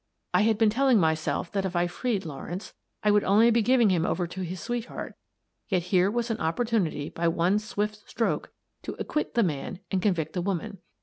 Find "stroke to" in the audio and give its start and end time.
8.09-8.95